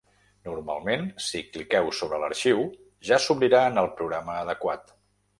[0.47, 2.63] Normalment, si cliqueu sobre l’arxiu
[3.09, 4.91] ja s’obrirà en el programa adequat.